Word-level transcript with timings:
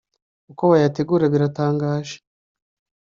Uko 0.51 0.63
bayategura 0.71 1.25
biratangaje. 1.33 2.15